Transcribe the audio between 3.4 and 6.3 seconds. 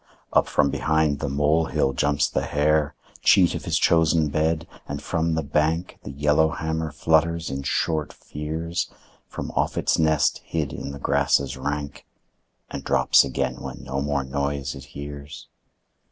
of his chosen bed, and from the bank The